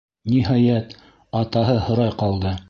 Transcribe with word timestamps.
Ниһайәт, 0.35 0.95
атаһы 1.41 1.77
һорай 1.91 2.19
ҡалды: 2.25 2.57